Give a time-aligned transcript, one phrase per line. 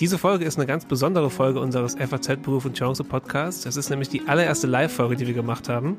[0.00, 3.66] Diese Folge ist eine ganz besondere Folge unseres FAZ Beruf und Chance Podcasts.
[3.66, 5.98] Es ist nämlich die allererste Live-Folge, die wir gemacht haben.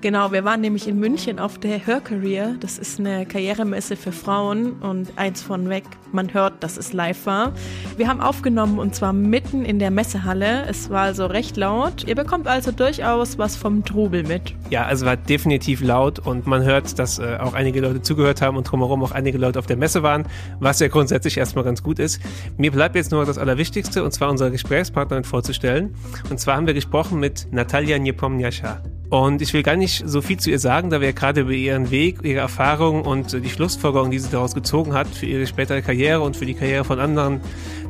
[0.00, 2.54] Genau, wir waren nämlich in München auf der Her Career.
[2.60, 5.82] Das ist eine Karrieremesse für Frauen und eins von weg,
[6.12, 7.52] man hört, dass es live war.
[7.96, 10.66] Wir haben aufgenommen und zwar mitten in der Messehalle.
[10.68, 12.04] Es war also recht laut.
[12.04, 14.54] Ihr bekommt also durchaus was vom Trubel mit.
[14.70, 18.56] Ja, also war definitiv laut und man hört, dass äh, auch einige Leute zugehört haben
[18.56, 20.26] und drumherum auch einige Leute auf der Messe waren,
[20.60, 22.20] was ja grundsätzlich erstmal ganz gut ist.
[22.56, 25.96] Mir bleibt jetzt nur das Allerwichtigste und zwar unsere Gesprächspartnerin vorzustellen.
[26.30, 28.80] Und zwar haben wir gesprochen mit Natalia Niepomniascha.
[29.10, 31.90] Und ich will gar nicht so viel zu ihr sagen, da wir gerade über ihren
[31.90, 36.20] Weg, ihre Erfahrungen und die Schlussfolgerungen, die sie daraus gezogen hat, für ihre spätere Karriere
[36.20, 37.40] und für die Karriere von anderen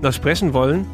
[0.01, 0.87] noch sprechen wollen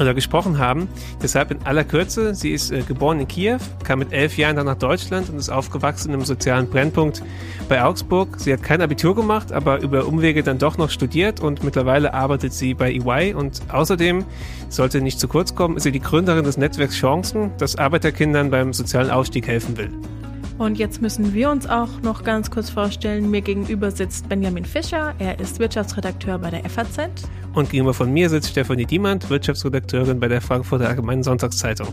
[0.00, 0.88] oder gesprochen haben.
[1.22, 4.66] Deshalb in aller Kürze, sie ist äh, geboren in Kiew, kam mit elf Jahren dann
[4.66, 7.22] nach Deutschland und ist aufgewachsen im sozialen Brennpunkt
[7.68, 8.40] bei Augsburg.
[8.40, 12.52] Sie hat kein Abitur gemacht, aber über Umwege dann doch noch studiert und mittlerweile arbeitet
[12.52, 14.24] sie bei EY und außerdem,
[14.68, 18.72] sollte nicht zu kurz kommen, ist sie die Gründerin des Netzwerks Chancen, das Arbeiterkindern beim
[18.72, 19.90] sozialen Aufstieg helfen will.
[20.56, 23.28] Und jetzt müssen wir uns auch noch ganz kurz vorstellen.
[23.28, 25.12] Mir gegenüber sitzt Benjamin Fischer.
[25.18, 27.28] Er ist Wirtschaftsredakteur bei der FAZ.
[27.54, 31.88] Und gegenüber von mir sitzt Stefanie Diemand, Wirtschaftsredakteurin bei der Frankfurter Allgemeinen Sonntagszeitung.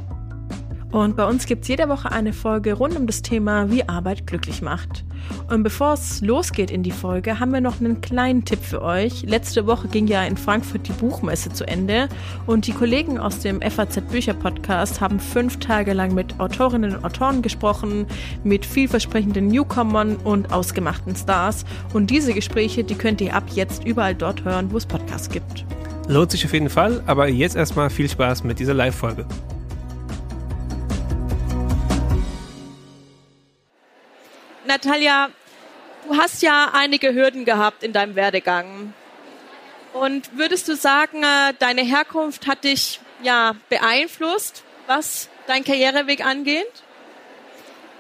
[0.91, 4.27] Und bei uns gibt es jede Woche eine Folge rund um das Thema, wie Arbeit
[4.27, 5.05] glücklich macht.
[5.49, 9.23] Und bevor es losgeht in die Folge, haben wir noch einen kleinen Tipp für euch.
[9.23, 12.07] Letzte Woche ging ja in Frankfurt die Buchmesse zu Ende
[12.45, 17.03] und die Kollegen aus dem FAZ Bücher Podcast haben fünf Tage lang mit Autorinnen und
[17.03, 18.05] Autoren gesprochen,
[18.43, 21.65] mit vielversprechenden Newcomern und ausgemachten Stars.
[21.93, 25.65] Und diese Gespräche, die könnt ihr ab jetzt überall dort hören, wo es Podcasts gibt.
[26.07, 29.25] Lohnt sich auf jeden Fall, aber jetzt erstmal viel Spaß mit dieser Live-Folge.
[34.71, 35.27] Natalia,
[36.07, 38.93] du hast ja einige Hürden gehabt in deinem Werdegang.
[39.91, 46.71] Und würdest du sagen, äh, deine Herkunft hat dich ja beeinflusst, was dein Karriereweg angeht?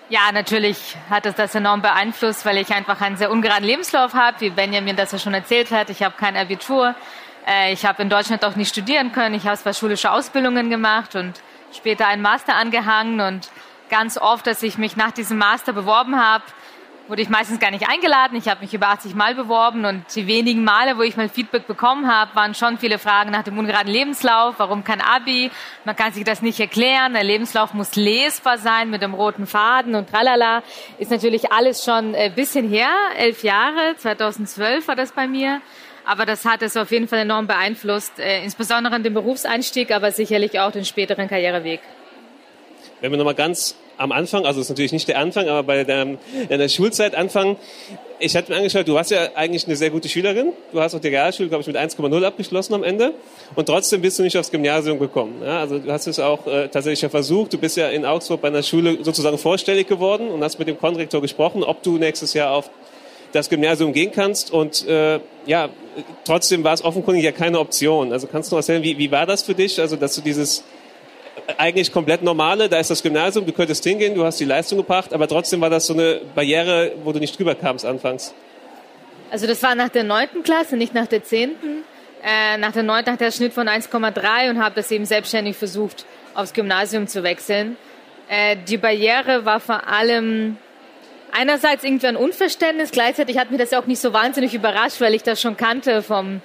[0.07, 4.39] Ja, natürlich hat es das enorm beeinflusst, weil ich einfach einen sehr ungeraden Lebenslauf habe,
[4.39, 5.89] wie Benjamin das ja schon erzählt hat.
[5.89, 6.95] Ich habe kein Abitur.
[7.45, 9.35] Äh, ich habe in Deutschland auch nicht studieren können.
[9.35, 11.33] Ich habe zwar schulische Ausbildungen gemacht und
[11.73, 13.49] später einen Master angehangen und
[13.89, 16.45] ganz oft, dass ich mich nach diesem Master beworben habe,
[17.11, 18.37] wurde ich meistens gar nicht eingeladen.
[18.37, 21.67] Ich habe mich über 80 Mal beworben und die wenigen Male, wo ich mal Feedback
[21.67, 24.55] bekommen habe, waren schon viele Fragen nach dem ungeraden Lebenslauf.
[24.59, 25.51] Warum kein Abi?
[25.83, 27.11] Man kann sich das nicht erklären.
[27.11, 30.63] Der Lebenslauf muss lesbar sein mit dem roten Faden und tralala.
[30.99, 33.93] Ist natürlich alles schon ein bisschen her, elf Jahre.
[33.97, 35.59] 2012 war das bei mir.
[36.05, 40.61] Aber das hat es auf jeden Fall enorm beeinflusst, äh, insbesondere den Berufseinstieg, aber sicherlich
[40.61, 41.81] auch den späteren Karriereweg.
[43.01, 46.01] Wenn wir nochmal ganz am Anfang, also ist natürlich nicht der Anfang, aber bei der,
[46.01, 46.17] in
[46.49, 47.55] der Schulzeit anfangen.
[48.19, 50.53] Ich hatte mir angeschaut, du warst ja eigentlich eine sehr gute Schülerin.
[50.71, 53.13] Du hast auch die Realschule, glaube ich, mit 1,0 abgeschlossen am Ende.
[53.55, 55.41] Und trotzdem bist du nicht aufs Gymnasium gekommen.
[55.43, 57.53] Ja, also du hast es auch äh, tatsächlich ja versucht.
[57.53, 60.77] Du bist ja in Augsburg bei einer Schule sozusagen vorstellig geworden und hast mit dem
[60.77, 62.69] Konrektor gesprochen, ob du nächstes Jahr auf
[63.31, 64.51] das Gymnasium gehen kannst.
[64.51, 65.69] Und äh, ja,
[66.25, 68.11] trotzdem war es offenkundig ja keine Option.
[68.11, 69.79] Also kannst du noch erzählen, wie, wie war das für dich?
[69.79, 70.63] Also dass du dieses
[71.57, 75.13] eigentlich komplett normale, da ist das Gymnasium, du könntest hingehen, du hast die Leistung gebracht,
[75.13, 78.33] aber trotzdem war das so eine Barriere, wo du nicht drüber kamst anfangs.
[79.29, 81.83] Also das war nach der neunten Klasse, nicht nach der zehnten.
[82.23, 86.05] Äh, nach der neunten hatte ich Schnitt von 1,3 und habe das eben selbstständig versucht,
[86.33, 87.77] aufs Gymnasium zu wechseln.
[88.27, 90.57] Äh, die Barriere war vor allem
[91.31, 95.23] einerseits irgendwie ein Unverständnis, gleichzeitig hat mich das auch nicht so wahnsinnig überrascht, weil ich
[95.23, 96.41] das schon kannte vom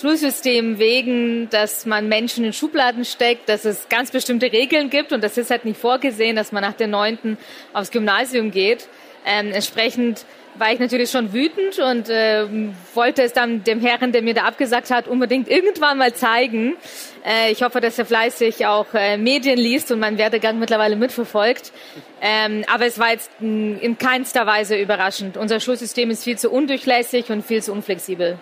[0.00, 5.22] Schulsystem wegen, dass man Menschen in Schubladen steckt, dass es ganz bestimmte Regeln gibt und
[5.22, 7.38] das ist halt nicht vorgesehen, dass man nach der neunten
[7.72, 8.88] aufs Gymnasium geht.
[9.24, 12.46] Ähm, entsprechend war ich natürlich schon wütend und äh,
[12.94, 16.76] wollte es dann dem Herrn, der mir da abgesagt hat, unbedingt irgendwann mal zeigen.
[17.24, 21.72] Äh, ich hoffe, dass er fleißig auch äh, Medien liest und meinen Werdegang mittlerweile mitverfolgt.
[22.20, 25.36] Ähm, aber es war jetzt in keinster Weise überraschend.
[25.36, 28.38] Unser Schulsystem ist viel zu undurchlässig und viel zu unflexibel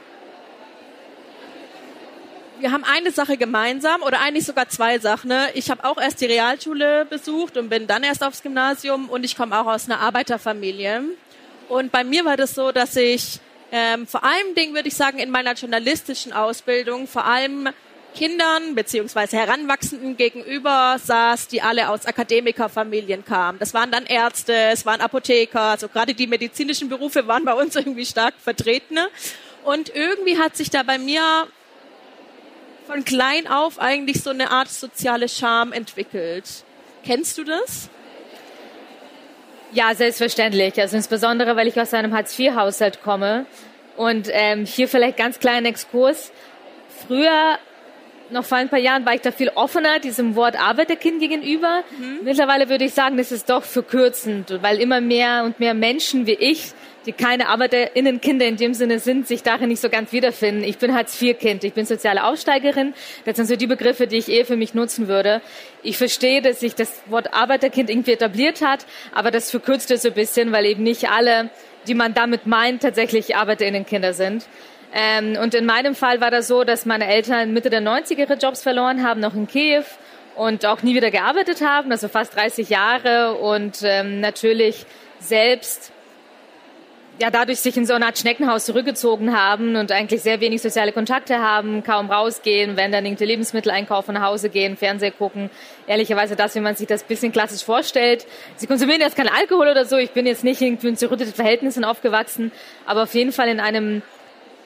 [2.62, 5.28] wir haben eine Sache gemeinsam oder eigentlich sogar zwei Sachen.
[5.28, 5.48] Ne?
[5.54, 9.36] Ich habe auch erst die Realschule besucht und bin dann erst aufs Gymnasium und ich
[9.36, 11.02] komme auch aus einer Arbeiterfamilie.
[11.68, 13.40] Und bei mir war das so, dass ich
[13.72, 17.68] ähm, vor allem Dingen würde ich sagen in meiner journalistischen Ausbildung vor allem
[18.14, 23.58] Kindern beziehungsweise Heranwachsenden gegenüber saß, die alle aus Akademikerfamilien kamen.
[23.58, 27.74] Das waren dann Ärzte, es waren Apotheker, also gerade die medizinischen Berufe waren bei uns
[27.76, 28.98] irgendwie stark vertreten.
[29.64, 31.46] Und irgendwie hat sich da bei mir
[32.86, 36.64] von klein auf eigentlich so eine Art soziale Scham entwickelt.
[37.04, 37.88] Kennst du das?
[39.72, 40.78] Ja, selbstverständlich.
[40.80, 43.46] Also insbesondere, weil ich aus einem Hartz-IV-Haushalt komme.
[43.96, 46.32] Und ähm, hier vielleicht ganz kleinen Exkurs.
[47.06, 47.58] Früher
[48.32, 51.84] noch vor ein paar Jahren war ich da viel offener diesem Wort Arbeiterkind gegenüber.
[51.98, 52.20] Mhm.
[52.24, 56.34] Mittlerweile würde ich sagen, das ist doch verkürzend, weil immer mehr und mehr Menschen wie
[56.34, 56.72] ich,
[57.06, 60.64] die keine Arbeiterinnenkinder in dem Sinne sind, sich darin nicht so ganz wiederfinden.
[60.64, 62.94] Ich bin Hartz-IV-Kind, ich bin soziale Aufsteigerin.
[63.24, 65.42] Das sind so die Begriffe, die ich eher für mich nutzen würde.
[65.82, 70.08] Ich verstehe, dass sich das Wort Arbeiterkind irgendwie etabliert hat, aber das verkürzt es so
[70.08, 71.50] ein bisschen, weil eben nicht alle,
[71.86, 74.46] die man damit meint, tatsächlich Arbeiterinnenkinder sind.
[74.94, 78.34] Ähm, und in meinem Fall war das so, dass meine Eltern Mitte der 90er ihre
[78.34, 79.84] Jobs verloren haben, noch in Kiew
[80.36, 84.86] und auch nie wieder gearbeitet haben, also fast 30 Jahre und ähm, natürlich
[85.18, 85.92] selbst
[87.20, 90.92] ja dadurch sich in so eine Art Schneckenhaus zurückgezogen haben und eigentlich sehr wenig soziale
[90.92, 95.50] Kontakte haben, kaum rausgehen, wenn dann irgendwie Lebensmittel einkaufen, nach Hause gehen, Fernseher gucken.
[95.86, 98.26] Ehrlicherweise das, wie man sich das bisschen klassisch vorstellt.
[98.56, 99.96] Sie konsumieren jetzt keinen Alkohol oder so.
[99.98, 102.50] Ich bin jetzt nicht irgendwie in zerrütteten Verhältnissen aufgewachsen,
[102.86, 104.02] aber auf jeden Fall in einem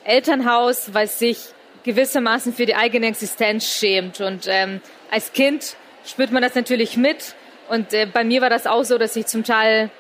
[0.07, 1.39] Elternhaus, was sich
[1.85, 4.21] gewissermaßen für die eigene Existenz schämt.
[4.21, 4.81] Und ähm,
[5.11, 7.35] als Kind spürt man das natürlich mit.
[7.69, 9.91] Und äh, bei mir war das auch so, dass ich zum Teil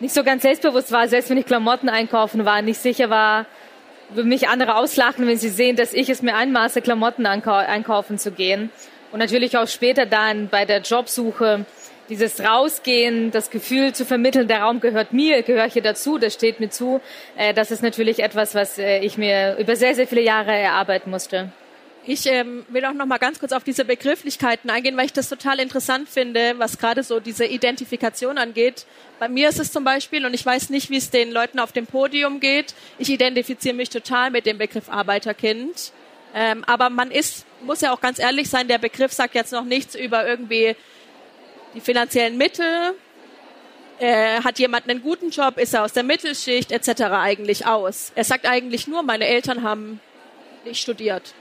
[0.00, 3.46] nicht so ganz selbstbewusst war, selbst wenn ich Klamotten einkaufen war, nicht sicher war,
[4.10, 8.32] würde mich andere auslachen, wenn sie sehen, dass ich es mir einmaße, Klamotten einkaufen zu
[8.32, 8.70] gehen.
[9.12, 11.64] Und natürlich auch später dann bei der Jobsuche
[12.08, 16.60] dieses Rausgehen, das Gefühl zu vermitteln, der Raum gehört mir, gehöre hier dazu, das steht
[16.60, 17.00] mir zu,
[17.36, 21.10] äh, das ist natürlich etwas, was äh, ich mir über sehr, sehr viele Jahre erarbeiten
[21.10, 21.50] musste.
[22.06, 25.30] Ich ähm, will auch noch mal ganz kurz auf diese Begrifflichkeiten eingehen, weil ich das
[25.30, 28.84] total interessant finde, was gerade so diese Identifikation angeht.
[29.18, 31.72] Bei mir ist es zum Beispiel, und ich weiß nicht, wie es den Leuten auf
[31.72, 35.92] dem Podium geht, ich identifiziere mich total mit dem Begriff Arbeiterkind.
[36.34, 39.64] Ähm, aber man ist, muss ja auch ganz ehrlich sein, der Begriff sagt jetzt noch
[39.64, 40.76] nichts über irgendwie
[41.74, 42.94] die finanziellen Mittel,
[43.98, 47.02] äh, hat jemand einen guten Job, ist er aus der Mittelschicht etc.
[47.12, 48.12] eigentlich aus.
[48.14, 50.00] Er sagt eigentlich nur, meine Eltern haben
[50.64, 51.34] nicht studiert.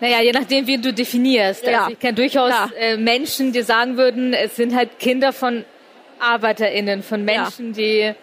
[0.00, 1.64] Naja, je nachdem, wie du definierst.
[1.64, 1.80] Ja.
[1.80, 5.64] Also ich kenne durchaus äh, Menschen, die sagen würden, es sind halt Kinder von
[6.18, 7.72] ArbeiterInnen, von Menschen, ja.
[7.72, 8.14] die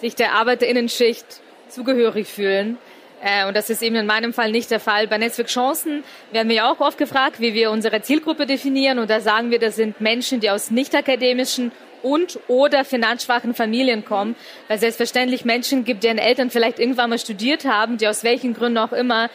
[0.00, 1.26] sich der ArbeiterInnenschicht
[1.68, 2.78] zugehörig fühlen.
[3.22, 5.06] Äh, und das ist eben in meinem Fall nicht der Fall.
[5.06, 8.98] Bei Netzwerk Chancen werden wir auch oft gefragt, wie wir unsere Zielgruppe definieren.
[8.98, 11.72] Und da sagen wir, das sind Menschen, die aus nicht akademischen
[12.02, 14.36] und oder finanzschwachen Familien kommen,
[14.68, 18.78] weil selbstverständlich Menschen gibt, deren Eltern vielleicht irgendwann mal studiert haben, die aus welchen Gründen
[18.78, 19.28] auch immer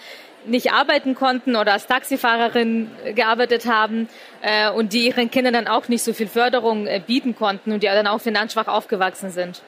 [0.46, 4.08] nicht arbeiten konnten oder als Taxifahrerin gearbeitet haben
[4.42, 7.84] äh, und die ihren Kindern dann auch nicht so viel Förderung äh, bieten konnten und
[7.84, 9.62] die dann auch finanzschwach aufgewachsen sind.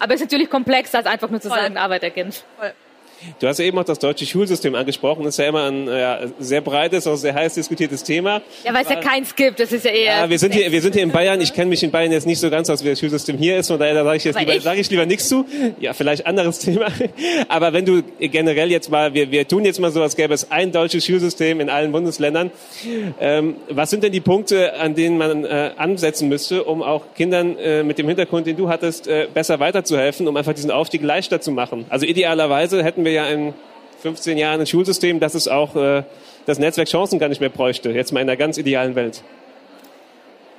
[0.00, 1.58] Aber es ist natürlich komplexer als einfach nur zu Voll.
[1.58, 2.42] sagen Arbeiterkind.
[2.58, 2.72] Voll.
[3.38, 5.24] Du hast ja eben auch das deutsche Schulsystem angesprochen.
[5.24, 8.42] Das ist ja immer ein ja, sehr breites, auch sehr heiß diskutiertes Thema.
[8.64, 9.60] Ja, weil es ja keins gibt.
[9.60, 10.16] Das ist ja eher.
[10.20, 11.40] Ja, wir sind hier, wir sind hier in Bayern.
[11.40, 13.68] Ich kenne mich in Bayern jetzt nicht so ganz aus, wie das Schulsystem hier ist.
[13.68, 14.62] Von daher sage ich jetzt lieber, ich.
[14.62, 15.46] sage ich lieber nichts zu.
[15.78, 16.86] Ja, vielleicht anderes Thema.
[17.48, 20.50] Aber wenn du generell jetzt mal, wir, wir tun jetzt mal so, als gäbe es
[20.50, 22.50] ein deutsches Schulsystem in allen Bundesländern.
[23.20, 27.56] Ähm, was sind denn die Punkte, an denen man äh, ansetzen müsste, um auch Kindern
[27.58, 31.40] äh, mit dem Hintergrund, den du hattest, äh, besser weiterzuhelfen, um einfach diesen Aufstieg leichter
[31.40, 31.86] zu machen?
[31.88, 33.54] Also idealerweise hätten wir wir ja in
[34.00, 36.04] 15 Jahren ein Schulsystem, dass es auch äh,
[36.46, 39.22] das Netzwerk Chancen gar nicht mehr bräuchte, jetzt mal in einer ganz idealen Welt.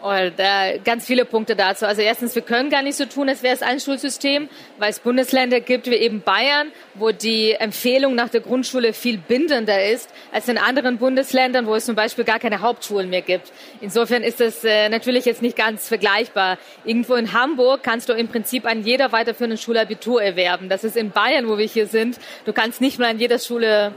[0.04, 1.86] Oh, da ganz viele Punkte dazu.
[1.86, 4.50] Also erstens, wir können gar nicht so tun, als wäre es ein Schulsystem,
[4.80, 9.86] weil es Bundesländer gibt wie eben Bayern, wo die Empfehlung nach der Grundschule viel bindender
[9.86, 13.52] ist als in anderen Bundesländern, wo es zum Beispiel gar keine Hauptschulen mehr gibt.
[13.80, 16.58] Insofern ist das äh, natürlich jetzt nicht ganz vergleichbar.
[16.84, 20.68] Irgendwo in Hamburg kannst du im Prinzip an jeder weiterführenden Schule Abitur erwerben.
[20.68, 22.18] Das ist in Bayern, wo wir hier sind.
[22.46, 23.94] Du kannst nicht mal an jeder Schule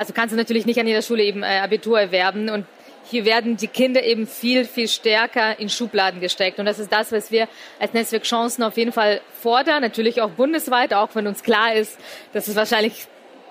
[0.00, 2.64] also kannst du natürlich nicht an jeder Schule eben äh, Abitur erwerben und
[3.10, 6.58] hier werden die Kinder eben viel, viel stärker in Schubladen gesteckt.
[6.58, 7.48] Und das ist das, was wir
[7.78, 9.82] als Netzwerk Chancen auf jeden Fall fordern.
[9.82, 11.98] Natürlich auch bundesweit, auch wenn uns klar ist,
[12.32, 13.08] dass es wahrscheinlich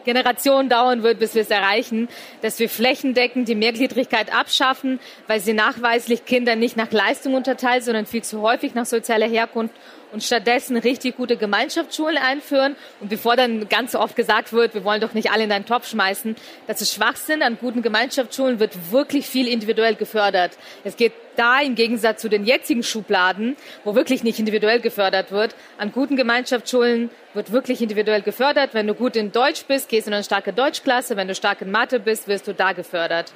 [0.09, 2.09] Generationen dauern wird, bis wir es erreichen,
[2.41, 8.07] dass wir flächendeckend die Mehrgliedrigkeit abschaffen, weil sie nachweislich Kinder nicht nach Leistung unterteilt, sondern
[8.07, 9.75] viel zu häufig nach sozialer Herkunft
[10.11, 12.75] und stattdessen richtig gute Gemeinschaftsschulen einführen.
[12.99, 15.87] Und bevor dann ganz oft gesagt wird, wir wollen doch nicht alle in einen Topf
[15.87, 16.35] schmeißen,
[16.65, 17.43] das ist Schwachsinn.
[17.43, 20.57] An guten Gemeinschaftsschulen wird wirklich viel individuell gefördert.
[20.83, 23.55] Es geht da im Gegensatz zu den jetzigen Schubladen,
[23.85, 28.73] wo wirklich nicht individuell gefördert wird, an guten Gemeinschaftsschulen wird wirklich individuell gefördert.
[28.73, 31.15] Wenn du gut in Deutsch bist, gehst du in eine starke Deutschklasse.
[31.15, 33.31] Wenn du stark in Mathe bist, wirst du da gefördert.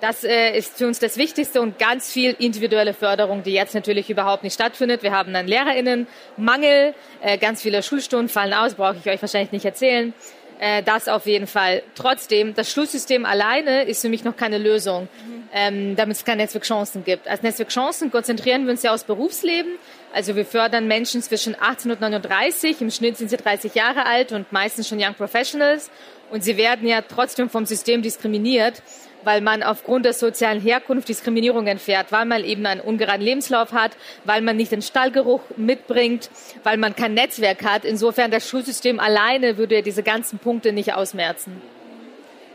[0.00, 4.08] Das äh, ist für uns das Wichtigste und ganz viel individuelle Förderung, die jetzt natürlich
[4.08, 5.02] überhaupt nicht stattfindet.
[5.02, 9.66] Wir haben einen Lehrerinnenmangel, äh, ganz viele Schulstunden fallen aus, brauche ich euch wahrscheinlich nicht
[9.66, 10.14] erzählen.
[10.60, 11.82] Äh, das auf jeden Fall.
[11.94, 15.08] Trotzdem, das Schulsystem alleine ist für mich noch keine Lösung.
[15.52, 17.26] Ähm, damit es keine Netzwerkchancen gibt.
[17.26, 19.72] Als Netzwerkchancen konzentrieren wir uns ja aufs Berufsleben.
[20.12, 22.80] Also wir fördern Menschen zwischen 18 und 39.
[22.80, 25.90] Im Schnitt sind sie 30 Jahre alt und meistens schon Young Professionals.
[26.30, 28.80] Und sie werden ja trotzdem vom System diskriminiert,
[29.24, 33.92] weil man aufgrund der sozialen Herkunft Diskriminierung entfährt, weil man eben einen ungeraden Lebenslauf hat,
[34.24, 36.30] weil man nicht den Stallgeruch mitbringt,
[36.62, 37.84] weil man kein Netzwerk hat.
[37.84, 41.60] Insofern das Schulsystem alleine würde diese ganzen Punkte nicht ausmerzen.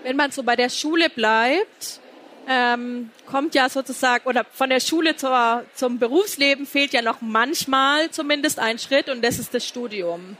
[0.03, 1.99] Wenn man so bei der Schule bleibt,
[2.47, 8.11] ähm, kommt ja sozusagen, oder von der Schule zur, zum Berufsleben fehlt ja noch manchmal
[8.11, 10.37] zumindest ein Schritt und das ist das Studium.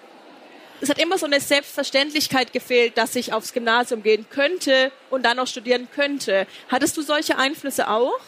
[0.82, 5.38] Es hat immer so eine Selbstverständlichkeit gefehlt, dass ich aufs Gymnasium gehen könnte und dann
[5.38, 6.48] noch studieren könnte.
[6.70, 8.20] Hattest du solche Einflüsse auch?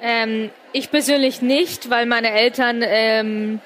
[0.00, 3.60] Ähm, ich persönlich nicht, weil meine Eltern ähm,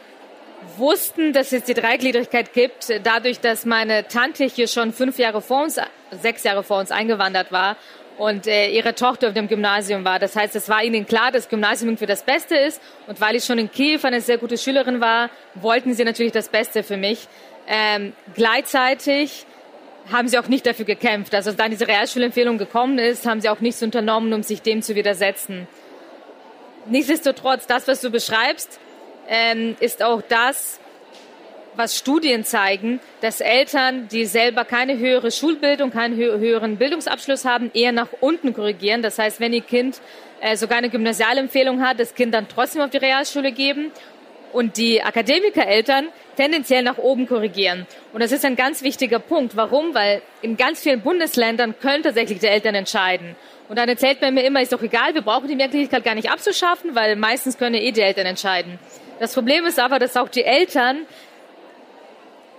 [0.78, 5.64] wussten, dass es die Dreigliedrigkeit gibt, dadurch, dass meine Tante hier schon fünf Jahre vor
[5.64, 5.78] uns,
[6.22, 7.76] sechs Jahre vor uns eingewandert war
[8.22, 10.20] und äh, ihre Tochter auf dem Gymnasium war.
[10.20, 12.80] Das heißt, es war ihnen klar, dass Gymnasium irgendwie das Beste ist.
[13.08, 16.48] Und weil ich schon in Kiew eine sehr gute Schülerin war, wollten sie natürlich das
[16.48, 17.26] Beste für mich.
[17.66, 19.44] Ähm, gleichzeitig
[20.12, 21.34] haben sie auch nicht dafür gekämpft.
[21.34, 24.82] Also als dann diese Realschulempfehlung gekommen ist, haben sie auch nichts unternommen, um sich dem
[24.82, 25.66] zu widersetzen.
[26.86, 28.78] Nichtsdestotrotz, das, was du beschreibst,
[29.28, 30.78] ähm, ist auch das,
[31.74, 37.92] was Studien zeigen, dass Eltern, die selber keine höhere Schulbildung, keinen höheren Bildungsabschluss haben, eher
[37.92, 39.02] nach unten korrigieren.
[39.02, 40.00] Das heißt, wenn ihr Kind
[40.40, 43.90] äh, sogar eine Gymnasialempfehlung hat, das Kind dann trotzdem auf die Realschule geben
[44.52, 47.86] und die Akademikereltern tendenziell nach oben korrigieren.
[48.12, 49.56] Und das ist ein ganz wichtiger Punkt.
[49.56, 49.94] Warum?
[49.94, 53.36] Weil in ganz vielen Bundesländern können tatsächlich die Eltern entscheiden.
[53.68, 56.30] Und dann erzählt man mir immer, ist doch egal, wir brauchen die Mehrgliedrigkeit gar nicht
[56.30, 58.78] abzuschaffen, weil meistens können eh die Eltern entscheiden.
[59.18, 61.06] Das Problem ist aber, dass auch die Eltern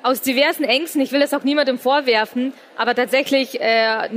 [0.04, 4.10] aus diversen Ängsten, ich will das auch niemandem vorwerfen, aber tatsächlich äh,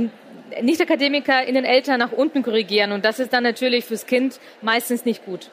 [0.61, 2.91] Nicht-Akademiker in den Eltern nach unten korrigieren.
[2.91, 5.49] Und das ist dann natürlich fürs Kind meistens nicht gut.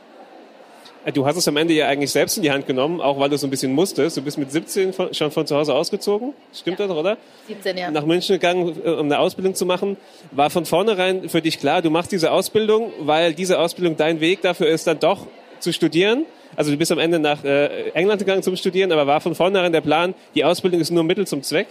[1.04, 3.30] Äh, du hast es am Ende ja eigentlich selbst in die Hand genommen, auch weil
[3.30, 4.16] du so ein bisschen musstest.
[4.16, 6.34] Du bist mit 17 von, schon von zu Hause ausgezogen.
[6.52, 6.86] Stimmt ja.
[6.88, 7.16] das, oder?
[7.46, 7.90] 17, ja.
[7.90, 9.96] Nach München gegangen, äh, um eine Ausbildung zu machen.
[10.32, 14.42] War von vornherein für dich klar, du machst diese Ausbildung, weil diese Ausbildung dein Weg
[14.42, 15.26] dafür ist, dann doch
[15.60, 16.26] zu studieren?
[16.56, 19.72] Also du bist am Ende nach äh, England gegangen zum Studieren, aber war von vornherein
[19.72, 21.68] der Plan, die Ausbildung ist nur Mittel zum Zweck?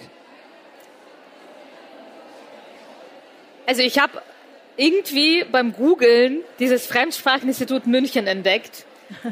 [3.65, 4.21] Also ich habe
[4.75, 8.85] irgendwie beim Googlen dieses Fremdspracheninstitut München entdeckt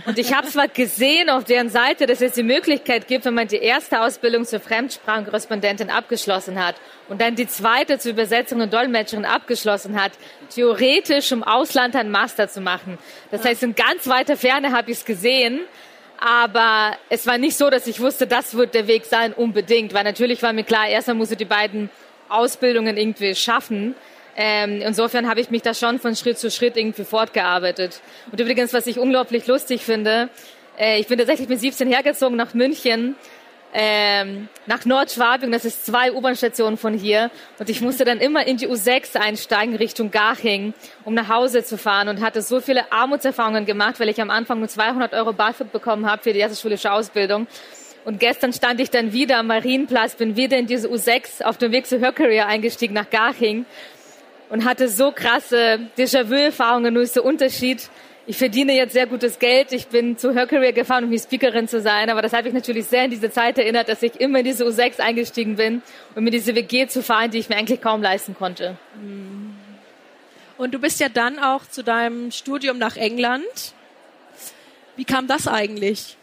[0.05, 3.47] und ich habe zwar gesehen auf deren Seite, dass es die Möglichkeit gibt, wenn man
[3.47, 6.75] die erste Ausbildung zur Fremdsprachenkorrespondentin abgeschlossen hat
[7.09, 10.13] und dann die zweite zur Übersetzerin und Dolmetscherin abgeschlossen hat,
[10.53, 12.97] theoretisch im Ausland einen Master zu machen.
[13.31, 15.61] Das heißt, in ganz weiter Ferne habe ich es gesehen,
[16.19, 20.03] aber es war nicht so, dass ich wusste, das wird der Weg sein, unbedingt, weil
[20.03, 21.89] natürlich war mir klar, erstmal musst du die beiden
[22.29, 23.95] Ausbildungen irgendwie schaffen.
[24.37, 28.01] Ähm, insofern habe ich mich da schon von Schritt zu Schritt irgendwie fortgearbeitet.
[28.31, 30.29] Und übrigens, was ich unglaublich lustig finde,
[30.77, 33.15] äh, ich bin tatsächlich mit 17 hergezogen nach München,
[33.73, 37.31] ähm, nach Nordschwabing, das ist zwei U-Bahn-Stationen von hier.
[37.57, 40.73] Und ich musste dann immer in die U6 einsteigen Richtung Garching,
[41.05, 44.59] um nach Hause zu fahren und hatte so viele Armutserfahrungen gemacht, weil ich am Anfang
[44.59, 47.47] nur 200 Euro BAföG bekommen habe für die erste schulische Ausbildung.
[48.03, 51.71] Und gestern stand ich dann wieder am Marienplatz, bin wieder in diese U6 auf dem
[51.71, 53.65] Weg zu Hörcareer eingestiegen nach Garching
[54.51, 57.89] und hatte so krasse Déjà-vu-Erfahrungen, nur ist der Unterschied.
[58.27, 59.71] Ich verdiene jetzt sehr gutes Geld.
[59.71, 62.09] Ich bin zu Her Career gefahren, um hier Speakerin zu sein.
[62.09, 64.65] Aber das hat mich natürlich sehr in diese Zeit erinnert, dass ich immer in diese
[64.65, 65.81] U6 eingestiegen bin
[66.15, 68.77] und mir diese WG zu fahren, die ich mir eigentlich kaum leisten konnte.
[70.57, 73.73] Und du bist ja dann auch zu deinem Studium nach England.
[74.97, 76.17] Wie kam das eigentlich?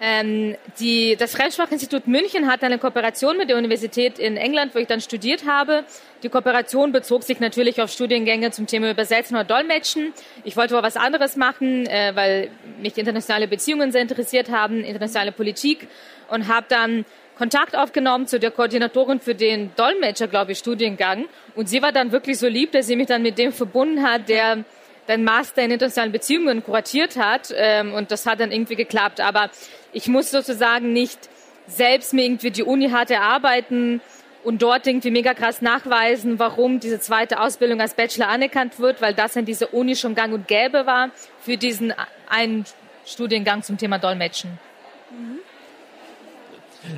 [0.00, 4.86] Ähm, die, das Fremdsprachinstitut München hat eine Kooperation mit der Universität in England, wo ich
[4.86, 5.84] dann studiert habe.
[6.22, 10.12] Die Kooperation bezog sich natürlich auf Studiengänge zum Thema Übersetzen oder Dolmetschen.
[10.44, 12.50] Ich wollte aber was anderes machen, äh, weil
[12.80, 15.88] mich internationale Beziehungen sehr interessiert haben, internationale Politik
[16.28, 17.04] und habe dann
[17.36, 21.26] Kontakt aufgenommen zu der Koordinatorin für den Dolmetscher, glaube ich, Studiengang.
[21.54, 24.28] Und sie war dann wirklich so lieb, dass sie mich dann mit dem verbunden hat,
[24.28, 24.64] der
[25.08, 27.52] den Master in internationalen Beziehungen kuratiert hat.
[27.54, 29.20] Ähm, und das hat dann irgendwie geklappt.
[29.20, 29.50] Aber
[29.92, 31.18] ich muss sozusagen nicht
[31.66, 34.00] selbst mir irgendwie die Uni hart erarbeiten
[34.44, 39.14] und dort irgendwie mega krass nachweisen, warum diese zweite Ausbildung als Bachelor anerkannt wird, weil
[39.14, 41.10] das in dieser Uni schon gang und gäbe war
[41.40, 41.92] für diesen
[42.28, 42.64] einen
[43.04, 44.58] Studiengang zum Thema Dolmetschen.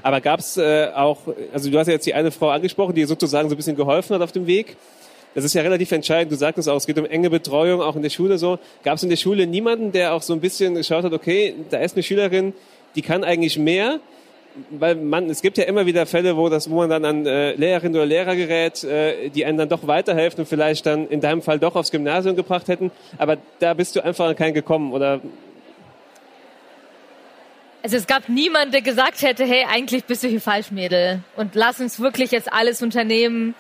[0.03, 1.19] Aber gab es äh, auch,
[1.53, 4.15] also du hast ja jetzt die eine Frau angesprochen, die sozusagen so ein bisschen geholfen
[4.15, 4.77] hat auf dem Weg.
[5.35, 6.33] Das ist ja relativ entscheidend.
[6.33, 8.59] Du sagtest auch, es geht um enge Betreuung, auch in der Schule so.
[8.83, 11.79] Gab es in der Schule niemanden, der auch so ein bisschen geschaut hat, okay, da
[11.79, 12.53] ist eine Schülerin,
[12.97, 14.01] die kann eigentlich mehr,
[14.71, 17.53] weil man, es gibt ja immer wieder Fälle, wo das, wo man dann an äh,
[17.53, 21.43] Lehrerin oder Lehrer gerät, äh, die einem dann doch weiterhelfen und vielleicht dann in deinem
[21.43, 22.91] Fall doch aufs Gymnasium gebracht hätten.
[23.17, 25.21] Aber da bist du einfach an keinen gekommen, oder?
[27.83, 31.21] Also es gab niemanden, der gesagt hätte, hey, eigentlich bist du hier falsch, Mädel.
[31.37, 33.55] Und lass uns wirklich jetzt alles unternehmen,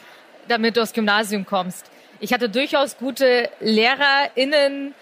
[0.51, 1.91] damit du aufs Gymnasium kommst.
[2.21, 4.95] Ich hatte durchaus gute LehrerInnen,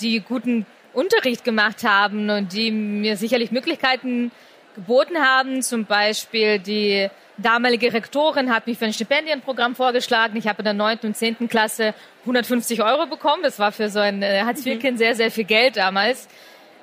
[0.00, 4.32] die guten Unterricht gemacht haben und die mir sicherlich Möglichkeiten
[4.74, 5.62] geboten haben.
[5.62, 10.36] Zum Beispiel die damalige Rektorin hat mich für ein Stipendienprogramm vorgeschlagen.
[10.36, 13.42] Ich habe in der neunten und zehnten Klasse 150 Euro bekommen.
[13.42, 14.98] Das war für so ein äh, Hartz-IV-Kind mhm.
[14.98, 16.28] sehr, sehr viel Geld damals.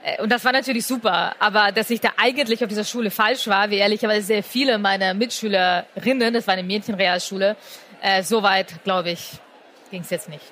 [0.03, 1.35] Äh, und das war natürlich super.
[1.39, 5.13] Aber dass ich da eigentlich auf dieser Schule falsch war, wie ehrlicherweise sehr viele meiner
[5.13, 7.55] Mitschülerinnen, das war eine Mädchenrealschule,
[8.05, 9.31] äh, so weit, glaube ich,
[9.89, 10.43] ging es jetzt nicht.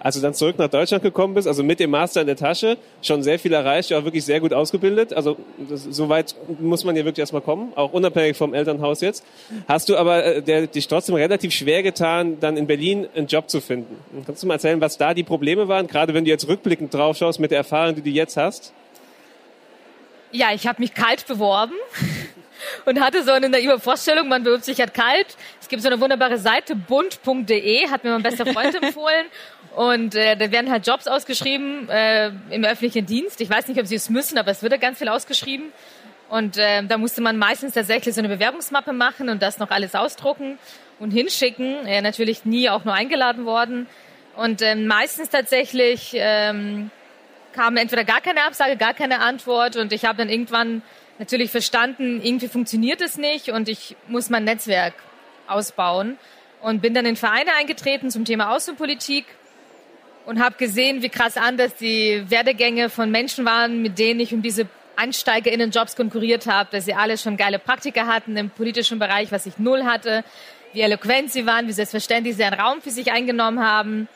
[0.00, 2.76] Als du dann zurück nach Deutschland gekommen bist, also mit dem Master in der Tasche,
[3.00, 5.14] schon sehr viel erreicht, ja auch wirklich sehr gut ausgebildet.
[5.14, 9.24] Also das, so weit muss man ja wirklich erstmal kommen, auch unabhängig vom Elternhaus jetzt.
[9.68, 13.48] Hast du aber äh, der, dich trotzdem relativ schwer getan, dann in Berlin einen Job
[13.48, 13.96] zu finden.
[14.26, 17.16] Kannst du mal erzählen, was da die Probleme waren, gerade wenn du jetzt rückblickend drauf
[17.16, 18.72] schaust mit der Erfahrung, die du jetzt hast?
[20.32, 21.74] Ja, ich habe mich kalt beworben
[22.84, 25.36] und hatte so eine naive Vorstellung, man bewirbt sich halt kalt.
[25.60, 29.26] Es gibt so eine wunderbare Seite, bunt.de, hat mir mein bester Freund empfohlen.
[29.74, 33.40] Und äh, da werden halt Jobs ausgeschrieben äh, im öffentlichen Dienst.
[33.40, 35.72] Ich weiß nicht, ob sie es müssen, aber es wird ja ganz viel ausgeschrieben.
[36.28, 39.94] Und äh, da musste man meistens tatsächlich so eine Bewerbungsmappe machen und das noch alles
[39.94, 40.58] ausdrucken
[40.98, 41.86] und hinschicken.
[41.86, 43.86] Äh, natürlich nie auch nur eingeladen worden.
[44.36, 46.90] Und äh, meistens tatsächlich ähm,
[47.52, 49.76] kam entweder gar keine Absage, gar keine Antwort.
[49.76, 50.82] Und ich habe dann irgendwann
[51.18, 54.94] natürlich verstanden, irgendwie funktioniert es nicht und ich muss mein Netzwerk
[55.46, 56.18] ausbauen.
[56.60, 59.26] Und bin dann in Vereine eingetreten zum Thema Außenpolitik
[60.24, 64.40] und habe gesehen, wie krass anders die Werdegänge von Menschen waren, mit denen ich um
[64.40, 64.66] diese
[64.96, 69.58] EinsteigerInnen-Jobs konkurriert habe, dass sie alle schon geile Praktika hatten im politischen Bereich, was ich
[69.58, 70.24] null hatte,
[70.72, 74.08] wie eloquent sie waren, wie selbstverständlich sie einen Raum für sich eingenommen haben.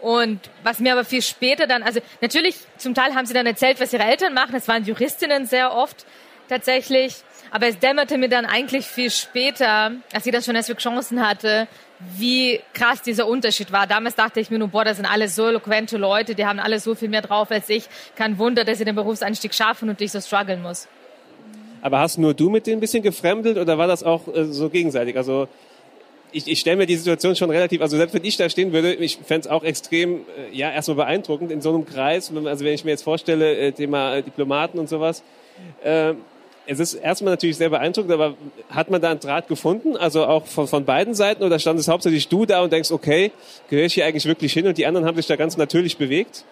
[0.00, 3.80] Und was mir aber viel später dann, also natürlich, zum Teil haben sie dann erzählt,
[3.80, 4.54] was ihre Eltern machen.
[4.54, 6.04] Es waren Juristinnen sehr oft
[6.48, 7.16] tatsächlich.
[7.50, 11.68] Aber es dämmerte mir dann eigentlich viel später, als ich dann schon erst Chancen hatte,
[12.16, 13.86] wie krass dieser Unterschied war.
[13.86, 16.80] Damals dachte ich mir nur, boah, das sind alles so eloquente Leute, die haben alle
[16.80, 17.88] so viel mehr drauf als ich.
[18.16, 20.88] Kein Wunder, dass sie den Berufseinstieg schaffen und ich so strugglen muss.
[21.82, 24.68] Aber hast nur du mit denen ein bisschen gefremdelt oder war das auch äh, so
[24.68, 25.16] gegenseitig?
[25.16, 25.48] Also
[26.36, 28.92] ich, ich stelle mir die Situation schon relativ, also selbst wenn ich da stehen würde,
[28.94, 32.74] ich fände es auch extrem, äh, ja, erstmal beeindruckend in so einem Kreis, also wenn
[32.74, 35.22] ich mir jetzt vorstelle, äh, Thema Diplomaten und sowas,
[35.82, 36.12] äh,
[36.66, 38.34] es ist erstmal natürlich sehr beeindruckend, aber
[38.68, 39.96] hat man da einen Draht gefunden?
[39.96, 43.30] Also auch von, von beiden Seiten oder stand es hauptsächlich du da und denkst, okay,
[43.70, 46.44] gehöre ich hier eigentlich wirklich hin und die anderen haben sich da ganz natürlich bewegt?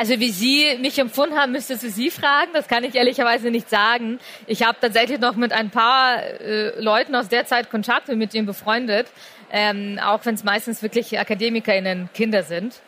[0.00, 2.52] Also wie Sie mich empfunden haben, müsstest du Sie fragen.
[2.54, 4.18] Das kann ich ehrlicherweise nicht sagen.
[4.46, 8.32] Ich habe tatsächlich noch mit ein paar äh, Leuten aus der Zeit Kontakt und mit
[8.32, 9.08] denen befreundet,
[9.52, 12.80] ähm, auch wenn es meistens wirklich AkademikerInnen Kinder sind.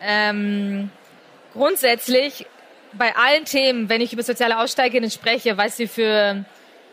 [0.00, 0.92] Ähm,
[1.52, 2.46] grundsätzlich
[2.92, 6.44] bei allen Themen, wenn ich über soziale Aussteigerinnen spreche, was sie für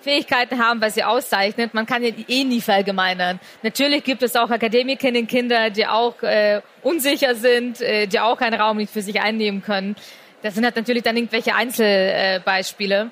[0.01, 3.39] Fähigkeiten haben, was sie auszeichnet, man kann ja eh nie verallgemeinern.
[3.61, 8.59] Natürlich gibt es auch Akademikerinnen, Kinder, die auch äh, unsicher sind, äh, die auch keinen
[8.59, 9.95] Raum nicht für sich einnehmen können.
[10.41, 13.11] Das sind halt natürlich dann irgendwelche Einzelbeispiele.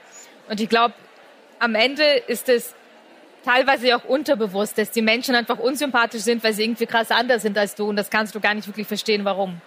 [0.49, 0.95] Und ich glaube,
[1.59, 2.73] am Ende ist es
[3.45, 7.57] teilweise auch unterbewusst, dass die Menschen einfach unsympathisch sind, weil sie irgendwie krass anders sind
[7.57, 9.61] als du und das kannst du gar nicht wirklich verstehen, warum.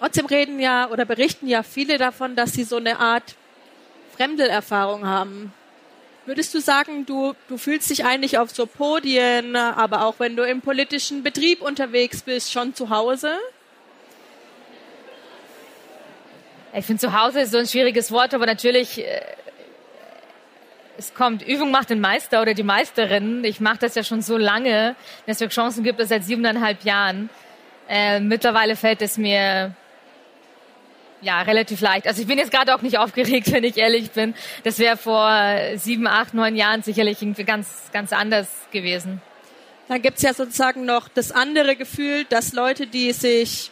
[0.00, 3.36] Trotzdem reden ja oder berichten ja viele davon, dass sie so eine Art
[4.16, 5.52] Fremdelerfahrung haben.
[6.26, 10.42] Würdest du sagen, du, du fühlst dich eigentlich auf so Podien, aber auch wenn du
[10.42, 13.36] im politischen Betrieb unterwegs bist, schon zu Hause?
[16.72, 19.20] Ich finde, zu Hause ist so ein schwieriges Wort, aber natürlich, äh,
[20.96, 23.44] es kommt, Übung macht den Meister oder die Meisterin.
[23.44, 24.96] Ich mache das ja schon so lange,
[25.26, 27.28] dass es Chancen gibt, es seit siebeneinhalb Jahren.
[27.88, 29.74] Äh, mittlerweile fällt es mir
[31.24, 32.06] ja, relativ leicht.
[32.06, 34.34] Also ich bin jetzt gerade auch nicht aufgeregt, wenn ich ehrlich bin.
[34.62, 35.32] Das wäre vor
[35.76, 39.20] sieben, acht, neun Jahren sicherlich irgendwie ganz, ganz anders gewesen.
[39.88, 43.70] Dann gibt's ja sozusagen noch das andere Gefühl, dass Leute, die sich,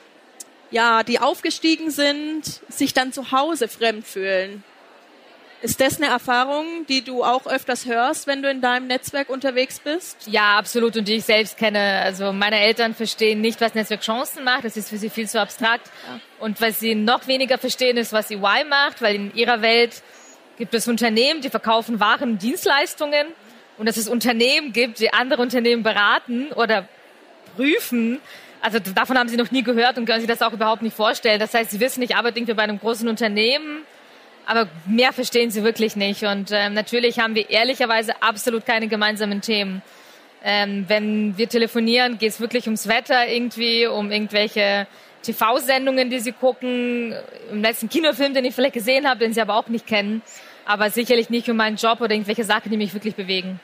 [0.70, 4.62] ja, die aufgestiegen sind, sich dann zu Hause fremd fühlen.
[5.62, 9.79] Ist das eine Erfahrung, die du auch öfters hörst, wenn du in deinem Netzwerk unterwegs
[9.79, 10.27] bist?
[10.27, 12.01] Ja, absolut und die ich selbst kenne.
[12.03, 14.64] Also meine Eltern verstehen nicht, was Netzwerk Chancen macht.
[14.64, 15.87] Das ist für sie viel zu abstrakt.
[16.09, 16.20] Ja.
[16.40, 20.03] Und was sie noch weniger verstehen, ist, was EY macht, weil in ihrer Welt
[20.59, 23.29] gibt es Unternehmen, die verkaufen Waren und Dienstleistungen
[23.79, 26.88] und dass es Unternehmen gibt, die andere Unternehmen beraten oder
[27.55, 28.20] prüfen.
[28.61, 31.38] Also davon haben sie noch nie gehört und können sich das auch überhaupt nicht vorstellen.
[31.38, 33.85] Das heißt, sie wissen, ich arbeite irgendwie bei einem großen Unternehmen
[34.46, 36.22] aber mehr verstehen sie wirklich nicht.
[36.24, 39.83] Und ähm, natürlich haben wir ehrlicherweise absolut keine gemeinsamen Themen.
[40.44, 44.87] Ähm, wenn wir telefonieren, geht es wirklich ums Wetter irgendwie, um irgendwelche
[45.22, 47.14] TV-Sendungen, die sie gucken,
[47.50, 50.20] im letzten Kinofilm, den ich vielleicht gesehen habe, den sie aber auch nicht kennen,
[50.64, 53.61] aber sicherlich nicht um meinen Job oder irgendwelche Sachen, die mich wirklich bewegen.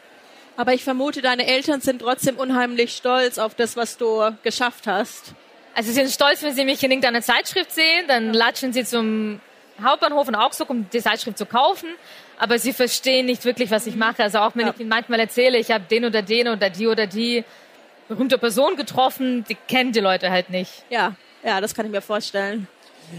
[0.56, 5.34] Aber ich vermute, deine Eltern sind trotzdem unheimlich stolz auf das, was du geschafft hast.
[5.74, 9.40] Also sie sind stolz, wenn sie mich in irgendeiner Zeitschrift sehen, dann latschen sie zum
[9.82, 11.88] Hauptbahnhof in Augsburg, um die Zeitschrift zu kaufen.
[12.38, 14.22] Aber sie verstehen nicht wirklich, was ich mache.
[14.22, 14.72] Also auch wenn ja.
[14.72, 17.44] ich ihnen manchmal erzähle, ich habe den oder den oder die oder die
[18.08, 20.84] berühmte Person getroffen, die kennen die Leute halt nicht.
[20.88, 21.14] Ja,
[21.44, 22.68] ja, das kann ich mir vorstellen.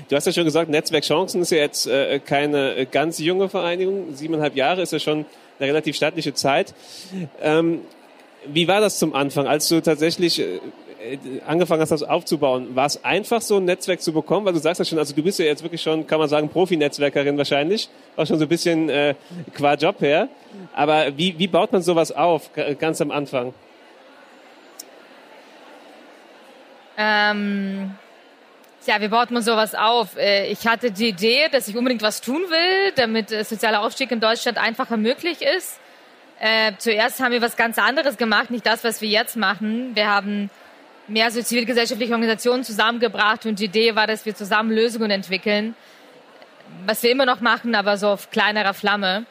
[0.08, 4.16] Du hast ja schon gesagt, Netzwerk Chancen ist ja jetzt äh, keine ganz junge Vereinigung.
[4.16, 5.26] Siebeneinhalb Jahre ist ja schon
[5.60, 6.74] eine relativ stattliche Zeit.
[7.42, 7.82] Ähm,
[8.46, 10.60] wie war das zum Anfang, als du tatsächlich äh,
[11.46, 12.76] angefangen hast, das aufzubauen?
[12.76, 14.46] War es einfach, so ein Netzwerk zu bekommen?
[14.46, 16.50] Weil du sagst ja schon, also du bist ja jetzt wirklich schon, kann man sagen,
[16.50, 17.90] Profi-Netzwerkerin wahrscheinlich.
[18.16, 19.16] Auch schon so ein bisschen äh,
[19.56, 20.28] qua Job her.
[20.74, 23.54] Aber wie, wie baut man sowas auf, ganz am Anfang?
[26.98, 27.96] Ähm,
[28.86, 30.18] ja, wie baut man sowas auf?
[30.18, 34.20] Äh, ich hatte die Idee, dass ich unbedingt was tun will, damit sozialer Aufstieg in
[34.20, 35.80] Deutschland einfacher möglich ist.
[36.42, 39.96] Äh, zuerst haben wir was ganz anderes gemacht, nicht das, was wir jetzt machen.
[39.96, 40.50] Wir haben
[41.10, 45.76] mehr so zivilgesellschaftliche Organisationen zusammengebracht und die Idee war, dass wir zusammen Lösungen entwickeln,
[46.86, 49.26] was wir immer noch machen, aber so auf kleinerer Flamme.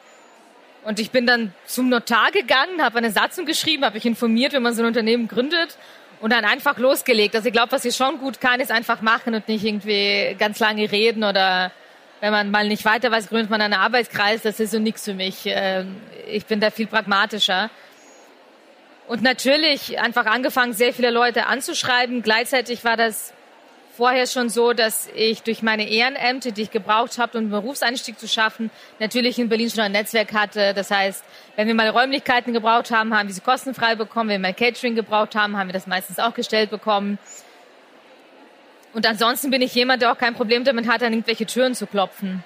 [0.83, 4.59] Und ich bin dann zum Notar gegangen, habe eine Satzung geschrieben, habe mich informiert, wie
[4.59, 5.77] man so ein Unternehmen gründet
[6.21, 7.35] und dann einfach losgelegt.
[7.35, 10.59] Also ich glaube, was ich schon gut kann, ist einfach machen und nicht irgendwie ganz
[10.59, 11.71] lange reden oder
[12.21, 14.41] wenn man mal nicht weiter weiß, gründet man einen Arbeitskreis.
[14.41, 15.43] Das ist so nichts für mich.
[15.45, 17.69] Ähm, ich bin da viel pragmatischer.
[19.09, 22.21] Und natürlich einfach angefangen, sehr viele Leute anzuschreiben.
[22.21, 23.33] Gleichzeitig war das
[23.97, 28.19] vorher schon so, dass ich durch meine Ehrenämter, die ich gebraucht habe, um einen Berufseinstieg
[28.19, 28.69] zu schaffen,
[28.99, 30.75] natürlich in Berlin schon ein Netzwerk hatte.
[30.75, 31.23] Das heißt,
[31.55, 34.29] wenn wir mal Räumlichkeiten gebraucht haben, haben wir sie kostenfrei bekommen.
[34.29, 37.17] Wenn wir mal Catering gebraucht haben, haben wir das meistens auch gestellt bekommen.
[38.93, 41.87] Und ansonsten bin ich jemand, der auch kein Problem damit hat, an irgendwelche Türen zu
[41.87, 42.43] klopfen.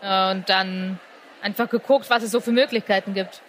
[0.00, 1.00] Und dann
[1.42, 3.40] einfach geguckt, was es so für Möglichkeiten gibt.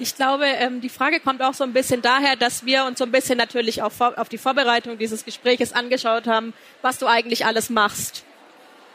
[0.00, 3.04] Ich glaube, ähm, die Frage kommt auch so ein bisschen daher, dass wir uns so
[3.04, 7.68] ein bisschen natürlich auch auf die Vorbereitung dieses Gespräches angeschaut haben, was du eigentlich alles
[7.68, 8.24] machst.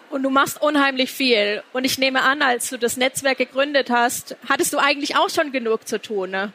[0.10, 1.62] Und du machst unheimlich viel.
[1.74, 5.52] Und ich nehme an, als du das Netzwerk gegründet hast, hattest du eigentlich auch schon
[5.52, 6.30] genug zu tun.
[6.30, 6.54] Ne?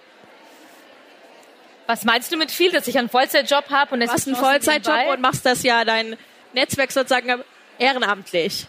[1.87, 4.37] Was meinst du mit viel, dass ich einen Vollzeitjob habe und es du hast einen
[4.37, 6.17] Vollzeitjob und machst das ja dein
[6.55, 7.43] Netzwerk sozusagen
[7.79, 8.67] ehrenamtlich?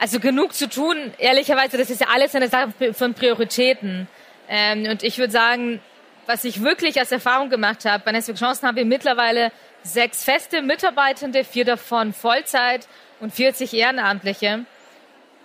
[0.00, 4.08] Also genug zu tun, ehrlicherweise, das ist ja alles eine Sache von Prioritäten.
[4.48, 5.78] Ähm, und ich würde sagen,
[6.24, 10.62] was ich wirklich als Erfahrung gemacht habe, bei Netzwerk Chancen haben wir mittlerweile sechs feste
[10.62, 12.88] Mitarbeitende, vier davon Vollzeit
[13.20, 14.64] und 40 Ehrenamtliche.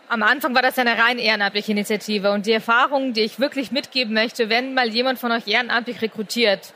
[0.08, 4.14] Am Anfang war das eine rein ehrenamtliche Initiative und die Erfahrung, die ich wirklich mitgeben
[4.14, 6.74] möchte, wenn mal jemand von euch ehrenamtlich rekrutiert,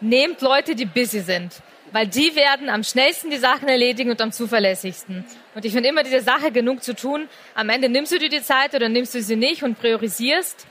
[0.00, 4.32] nehmt Leute, die busy sind weil die werden am schnellsten die Sachen erledigen und am
[4.32, 5.24] zuverlässigsten.
[5.54, 7.28] Und ich finde immer diese Sache genug zu tun.
[7.54, 10.66] Am Ende nimmst du dir die Zeit oder nimmst du sie nicht und priorisierst.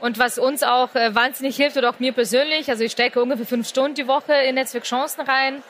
[0.00, 3.44] Und was uns auch äh, wahnsinnig hilft oder auch mir persönlich, also ich stecke ungefähr
[3.44, 5.62] fünf Stunden die Woche in Netzwerk Chancen rein,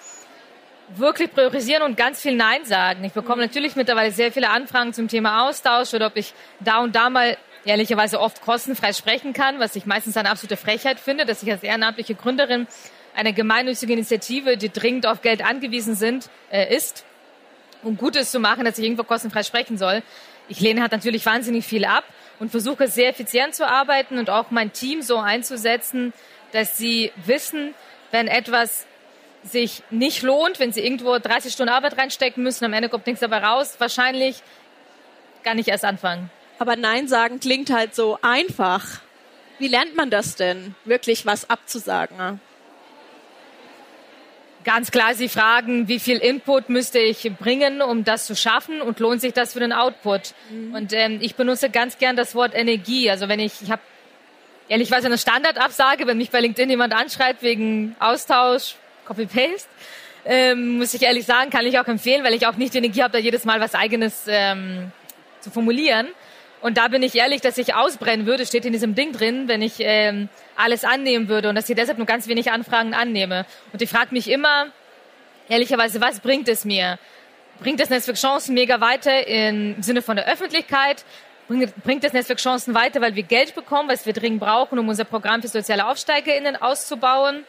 [0.97, 3.05] wirklich priorisieren und ganz viel Nein sagen.
[3.05, 6.95] Ich bekomme natürlich mittlerweile sehr viele Anfragen zum Thema Austausch oder ob ich da und
[6.95, 11.43] da mal ehrlicherweise oft kostenfrei sprechen kann, was ich meistens eine absolute Frechheit finde, dass
[11.43, 12.67] ich als ehrenamtliche Gründerin
[13.15, 17.05] eine gemeinnützige Initiative, die dringend auf Geld angewiesen sind, äh, ist,
[17.83, 20.03] um Gutes zu machen, dass ich irgendwo kostenfrei sprechen soll.
[20.49, 22.05] Ich lehne halt natürlich wahnsinnig viel ab
[22.39, 26.13] und versuche sehr effizient zu arbeiten und auch mein Team so einzusetzen,
[26.53, 27.75] dass sie wissen,
[28.11, 28.87] wenn etwas
[29.43, 33.21] sich nicht lohnt, wenn sie irgendwo 30 Stunden Arbeit reinstecken müssen, am Ende kommt nichts
[33.21, 34.43] dabei raus, wahrscheinlich
[35.43, 36.31] gar nicht erst anfangen.
[36.59, 39.01] Aber Nein sagen klingt halt so einfach.
[39.59, 42.41] Wie lernt man das denn, wirklich was abzusagen?
[44.63, 49.01] Ganz klar, Sie fragen, wie viel Input müsste ich bringen, um das zu schaffen und
[49.01, 50.35] lohnt sich das für den Output?
[50.51, 50.75] Mhm.
[50.75, 53.11] Und ähm, ich benutze ganz gern das Wort Energie.
[53.11, 53.81] Also wenn ich, ich habe
[54.69, 58.75] ehrlicherweise eine Standardabsage, wenn mich bei LinkedIn jemand anschreibt wegen Austausch,
[59.07, 59.69] Copy-Paste,
[60.27, 63.03] ähm, muss ich ehrlich sagen, kann ich auch empfehlen, weil ich auch nicht die Energie
[63.03, 64.93] habe, da jedes Mal was Eigenes ähm,
[65.41, 66.09] zu formulieren.
[66.61, 69.63] Und da bin ich ehrlich, dass ich ausbrennen würde, steht in diesem Ding drin, wenn
[69.63, 73.47] ich ähm, alles annehmen würde und dass ich deshalb nur ganz wenig Anfragen annehme.
[73.73, 74.67] Und ich frage mich immer,
[75.49, 76.99] ehrlicherweise, was bringt es mir?
[77.61, 81.05] Bringt das Netzwerk Chancen mega weiter im Sinne von der Öffentlichkeit?
[81.49, 84.89] Bringt, bringt das Netzwerk Chancen weiter, weil wir Geld bekommen, was wir dringend brauchen, um
[84.89, 87.45] unser Programm für soziale AufsteigerInnen auszubauen?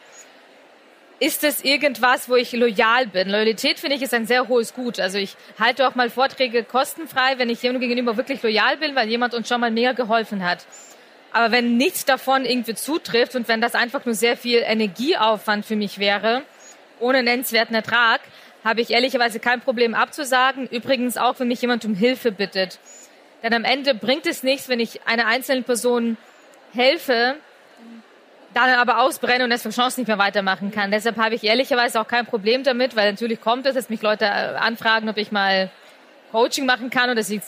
[1.22, 3.28] Ist es irgendwas, wo ich loyal bin?
[3.28, 4.98] Loyalität finde ich ist ein sehr hohes Gut.
[4.98, 9.08] Also ich halte auch mal Vorträge kostenfrei, wenn ich jemandem gegenüber wirklich loyal bin, weil
[9.08, 10.66] jemand uns schon mal mega geholfen hat.
[11.30, 15.76] Aber wenn nichts davon irgendwie zutrifft und wenn das einfach nur sehr viel Energieaufwand für
[15.76, 16.42] mich wäre,
[16.98, 18.20] ohne nennenswerten Ertrag,
[18.64, 20.66] habe ich ehrlicherweise kein Problem abzusagen.
[20.66, 22.80] Übrigens auch, wenn mich jemand um Hilfe bittet.
[23.44, 26.16] Denn am Ende bringt es nichts, wenn ich einer einzelnen Person
[26.74, 27.36] helfe,
[28.54, 30.90] dann aber ausbrenne und es für Chancen nicht mehr weitermachen kann.
[30.90, 34.24] Deshalb habe ich ehrlicherweise auch kein Problem damit, weil natürlich kommt es, dass mich Leute
[34.24, 35.70] äh, anfragen, ob ich mal
[36.30, 37.40] Coaching machen kann oder dass ich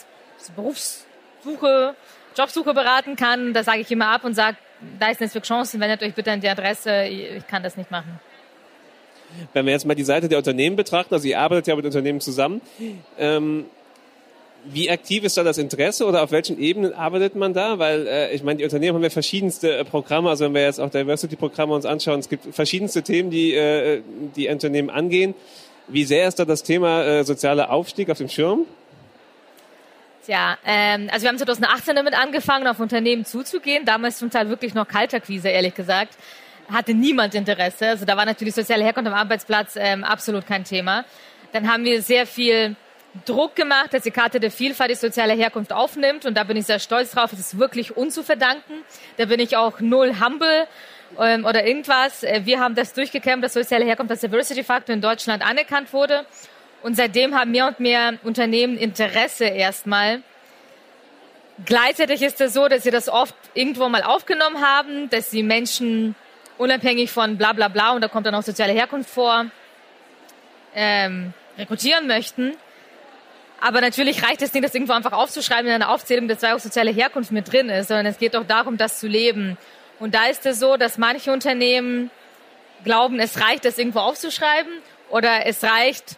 [0.55, 1.95] Berufssuche,
[2.37, 3.53] Jobsuche beraten kann.
[3.53, 4.57] Da sage ich immer ab und sage,
[4.99, 8.19] da ist für Chancen, wendet euch bitte an die Adresse, ich kann das nicht machen.
[9.53, 12.21] Wenn wir jetzt mal die Seite der Unternehmen betrachten, also ihr arbeitet ja mit Unternehmen
[12.21, 12.61] zusammen,
[13.17, 13.65] ähm,
[14.71, 17.79] wie aktiv ist da das Interesse oder auf welchen Ebenen arbeitet man da?
[17.79, 20.29] Weil äh, ich meine, die Unternehmen haben ja verschiedenste äh, Programme.
[20.29, 24.01] Also wenn wir jetzt auch Diversity-Programme uns anschauen, es gibt verschiedenste Themen, die äh,
[24.35, 25.35] die Unternehmen angehen.
[25.87, 28.65] Wie sehr ist da das Thema äh, sozialer Aufstieg auf dem Schirm?
[30.27, 33.85] Ja, ähm, also wir haben 2018 damit angefangen, auf Unternehmen zuzugehen.
[33.85, 36.17] Damals zum Teil wirklich noch Kalterquise, ehrlich gesagt.
[36.71, 37.89] Hatte niemand Interesse.
[37.89, 41.05] Also da war natürlich soziale Herkunft am Arbeitsplatz ähm, absolut kein Thema.
[41.53, 42.75] Dann haben wir sehr viel
[43.23, 46.25] Druck gemacht, dass die Karte der Vielfalt die soziale Herkunft aufnimmt.
[46.25, 47.31] Und da bin ich sehr stolz drauf.
[47.31, 48.73] Es ist wirklich uns zu verdanken.
[49.17, 50.67] Da bin ich auch null humble
[51.19, 52.23] ähm, oder irgendwas.
[52.23, 56.25] Äh, wir haben das durchgekämpft, dass soziale Herkunft als Diversity Factor in Deutschland anerkannt wurde.
[56.83, 60.21] Und seitdem haben mehr und mehr Unternehmen Interesse erstmal.
[61.65, 66.15] Gleichzeitig ist es so, dass sie das oft irgendwo mal aufgenommen haben, dass sie Menschen
[66.57, 69.45] unabhängig von bla bla bla, und da kommt dann auch soziale Herkunft vor,
[70.73, 72.55] ähm, rekrutieren möchten.
[73.61, 76.91] Aber natürlich reicht es nicht, das irgendwo einfach aufzuschreiben in einer Aufzählung, dass auch soziale
[76.91, 79.57] Herkunft mit drin ist, sondern es geht auch darum, das zu leben.
[79.99, 82.11] Und da ist es so, dass manche Unternehmen
[82.83, 84.71] glauben, es reicht, das irgendwo aufzuschreiben
[85.09, 86.17] oder es reicht,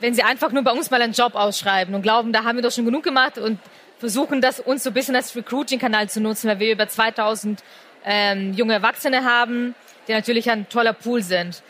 [0.00, 2.62] wenn sie einfach nur bei uns mal einen Job ausschreiben und glauben, da haben wir
[2.62, 3.58] doch schon genug gemacht und
[3.98, 7.62] versuchen das uns so ein bisschen als Recruiting-Kanal zu nutzen, weil wir über 2000
[8.04, 9.74] ähm, junge Erwachsene haben,
[10.06, 11.62] die natürlich ein toller Pool sind.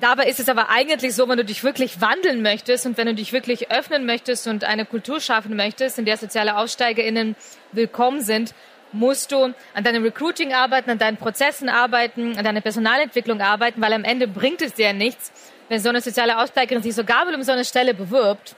[0.00, 3.14] Dabei ist es aber eigentlich so, wenn du dich wirklich wandeln möchtest und wenn du
[3.14, 7.36] dich wirklich öffnen möchtest und eine Kultur schaffen möchtest, in der soziale AussteigerInnen
[7.72, 8.54] willkommen sind,
[8.92, 13.92] musst du an deinem Recruiting arbeiten, an deinen Prozessen arbeiten, an deiner Personalentwicklung arbeiten, weil
[13.92, 15.32] am Ende bringt es dir nichts,
[15.68, 18.56] wenn so eine soziale Aussteigerin sich sogar um so eine Stelle bewirbt,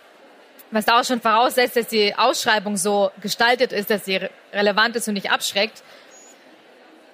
[0.70, 4.20] was da auch schon voraussetzt, dass die Ausschreibung so gestaltet ist, dass sie
[4.52, 5.82] relevant ist und nicht abschreckt,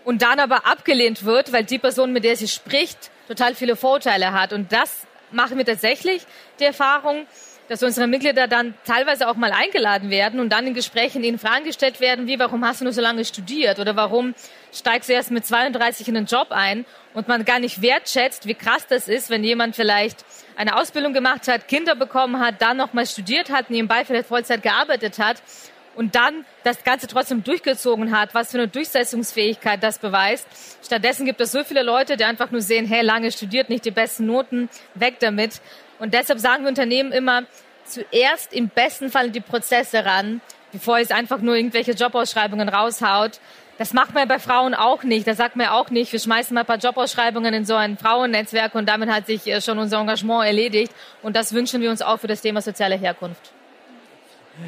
[0.05, 4.33] und dann aber abgelehnt wird, weil die Person, mit der sie spricht, total viele Vorteile
[4.33, 4.53] hat.
[4.53, 6.27] Und das machen wir tatsächlich
[6.59, 7.27] die Erfahrung,
[7.69, 11.65] dass unsere Mitglieder dann teilweise auch mal eingeladen werden und dann in Gesprächen ihnen Fragen
[11.65, 13.79] gestellt werden, wie, warum hast du nur so lange studiert?
[13.79, 14.35] Oder warum
[14.73, 16.87] steigst du erst mit 32 in den Job ein?
[17.13, 20.25] Und man gar nicht wertschätzt, wie krass das ist, wenn jemand vielleicht
[20.57, 25.19] eine Ausbildung gemacht hat, Kinder bekommen hat, dann nochmal studiert hat, nebenbei vielleicht Vollzeit gearbeitet
[25.19, 25.43] hat
[25.99, 30.47] und dann das Ganze trotzdem durchgezogen hat, was für eine Durchsetzungsfähigkeit das beweist.
[30.85, 33.91] Stattdessen gibt es so viele Leute, die einfach nur sehen, hey, lange studiert, nicht die
[33.91, 35.61] besten Noten, weg damit.
[35.99, 37.43] Und deshalb sagen wir Unternehmen immer,
[37.85, 43.41] zuerst im besten Fall die Prozesse ran, bevor es einfach nur irgendwelche Jobausschreibungen raushaut.
[43.77, 45.27] Das macht man bei Frauen auch nicht.
[45.27, 46.13] Das sagt man auch nicht.
[46.13, 49.61] Wir schmeißen mal ein paar Jobausschreibungen in so ein Frauennetzwerk und damit hat sich äh,
[49.61, 50.93] schon unser Engagement erledigt.
[51.23, 53.53] Und das wünschen wir uns auch für das Thema soziale Herkunft.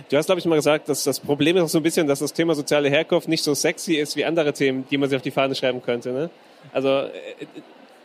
[0.09, 2.20] Du hast, glaube ich, mal gesagt, dass das Problem ist auch so ein bisschen, dass
[2.20, 5.22] das Thema soziale Herkunft nicht so sexy ist wie andere Themen, die man sich auf
[5.22, 6.12] die Fahne schreiben könnte.
[6.12, 6.31] Ne?
[6.72, 7.11] Also äh,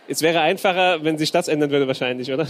[0.07, 2.47] es wäre einfacher, wenn sich das ändern würde wahrscheinlich, oder?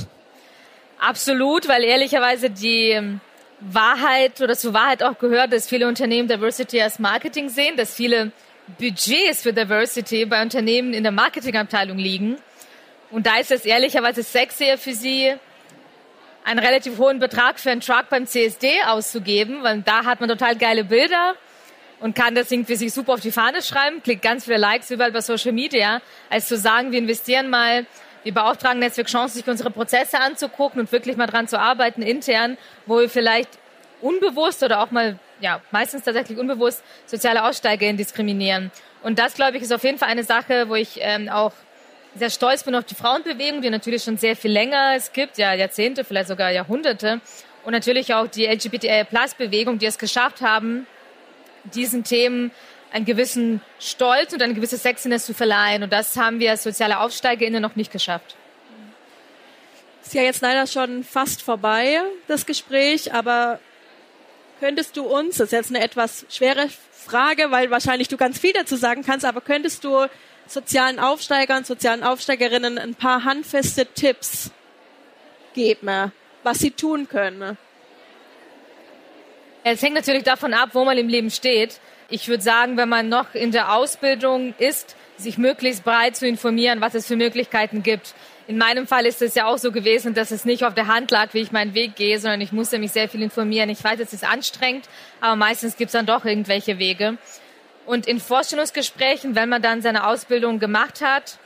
[1.00, 3.19] Absolut, weil ehrlicherweise die ähm,
[3.60, 8.32] Wahrheit oder zur Wahrheit auch gehört, dass viele Unternehmen Diversity als Marketing sehen, dass viele
[8.80, 12.38] Budgets für Diversity bei Unternehmen in der Marketingabteilung liegen.
[13.12, 15.36] Und da ist es ehrlicherweise sexier für sie,
[16.45, 20.55] einen relativ hohen Betrag für einen Truck beim CSD auszugeben, weil da hat man total
[20.55, 21.34] geile Bilder
[21.99, 25.12] und kann das irgendwie sich super auf die Fahne schreiben, kriegt ganz viele Likes überall
[25.12, 27.88] bei Social Media, als zu sagen, wir investieren mal,
[28.23, 32.58] wir beauftragen Netzwerk Chancen, sich unsere Prozesse anzugucken und wirklich mal dran zu arbeiten intern,
[32.86, 33.49] wo wir vielleicht
[34.01, 38.71] unbewusst oder auch mal, ja, meistens tatsächlich unbewusst soziale Aussteiger diskriminieren.
[39.01, 41.53] Und das, glaube ich, ist auf jeden Fall eine Sache, wo ich ähm, auch
[42.15, 45.54] sehr stolz bin auf die Frauenbewegung, die natürlich schon sehr viel länger es gibt, ja
[45.54, 47.21] Jahrzehnte, vielleicht sogar Jahrhunderte.
[47.63, 50.88] Und natürlich auch die LGBTI-Plus-Bewegung, die es geschafft haben,
[51.63, 52.51] diesen Themen
[52.91, 55.84] einen gewissen Stolz und eine gewisse Sexiness zu verleihen.
[55.84, 58.36] Und das haben wir als soziale AufsteigerInnen noch nicht geschafft.
[60.06, 63.60] Ist ja jetzt leider schon fast vorbei, das Gespräch, aber
[64.60, 68.54] könntest du uns, das ist jetzt eine etwas schwere Frage, weil wahrscheinlich du ganz viel
[68.54, 70.06] dazu sagen kannst, aber könntest du
[70.47, 74.51] sozialen Aufsteigern, sozialen Aufsteigerinnen ein paar handfeste Tipps
[75.53, 76.12] geben,
[76.43, 77.58] was sie tun können?
[79.63, 81.79] Es hängt natürlich davon ab, wo man im Leben steht.
[82.10, 86.81] Ich würde sagen, wenn man noch in der Ausbildung ist, sich möglichst breit zu informieren,
[86.81, 88.13] was es für Möglichkeiten gibt.
[88.47, 91.10] In meinem Fall ist es ja auch so gewesen, dass es nicht auf der Hand
[91.10, 93.69] lag, wie ich meinen Weg gehe, sondern ich musste mich sehr viel informieren.
[93.69, 94.88] Ich weiß, es ist anstrengend,
[95.19, 97.17] aber meistens gibt es dann doch irgendwelche Wege.
[97.86, 101.38] Und in Vorstellungsgesprächen, wenn man dann seine Ausbildung gemacht hat,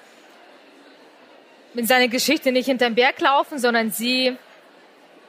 [1.73, 4.37] mit seiner Geschichte nicht hinterm Berg laufen, sondern sie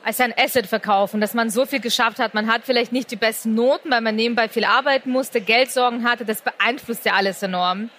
[0.02, 2.32] als ein Asset verkaufen, dass man so viel geschafft hat.
[2.32, 6.24] Man hat vielleicht nicht die besten Noten, weil man nebenbei viel arbeiten musste, Geldsorgen hatte.
[6.24, 7.90] Das beeinflusst ja alles enorm.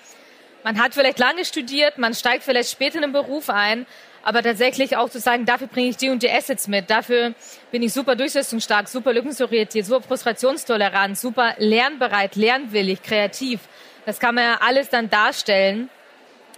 [0.63, 3.87] Man hat vielleicht lange studiert, man steigt vielleicht später in den Beruf ein,
[4.23, 7.33] aber tatsächlich auch zu sagen, dafür bringe ich die und die Assets mit, dafür
[7.71, 13.61] bin ich super durchsetzungsstark, super lückensorientiert, super frustrationstolerant, super lernbereit, lernwillig, kreativ.
[14.05, 15.89] Das kann man ja alles dann darstellen.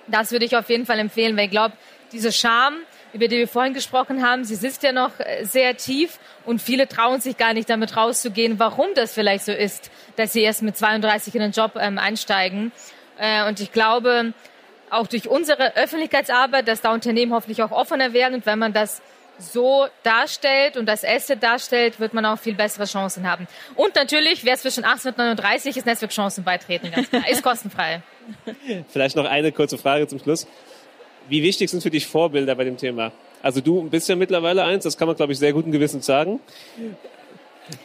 [0.08, 1.76] Das würde ich auf jeden Fall empfehlen, weil ich glaube,
[2.12, 2.76] diese Scham,
[3.14, 6.88] über die wir vorhin gesprochen haben, sie sitzt ja noch äh, sehr tief und viele
[6.88, 10.78] trauen sich gar nicht damit rauszugehen, warum das vielleicht so ist, dass sie erst mit
[10.78, 12.72] 32 in den Job ähm, einsteigen.
[13.18, 14.34] Äh, und ich glaube,
[14.94, 19.02] auch durch unsere Öffentlichkeitsarbeit, dass da Unternehmen hoffentlich auch offener werden und wenn man das
[19.40, 23.48] so darstellt und das Asset darstellt, wird man auch viel bessere Chancen haben.
[23.76, 27.28] Und natürlich, wer zwischen 18 und 39 ist, Netzwerkchancen beitreten, ganz klar.
[27.30, 28.02] Ist kostenfrei.
[28.90, 30.48] Vielleicht noch eine kurze Frage zum Schluss.
[31.28, 33.12] Wie wichtig sind für dich Vorbilder bei dem Thema?
[33.42, 36.40] Also du bist ja mittlerweile eins, das kann man, glaube ich, sehr guten Gewissens sagen.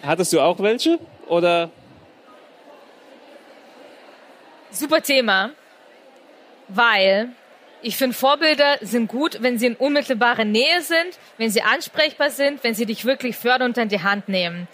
[0.03, 0.99] Hattest du auch welche?
[1.29, 1.71] Oder?
[4.71, 5.51] Super Thema,
[6.69, 7.31] weil
[7.81, 12.63] ich finde, Vorbilder sind gut, wenn sie in unmittelbarer Nähe sind, wenn sie ansprechbar sind,
[12.65, 14.67] wenn sie dich wirklich fördern und an die Hand nehmen.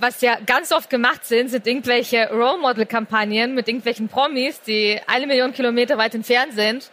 [0.00, 5.00] Was ja ganz oft gemacht sind, sind irgendwelche Role Model Kampagnen mit irgendwelchen Promis, die
[5.06, 6.90] eine Million Kilometer weit entfernt sind.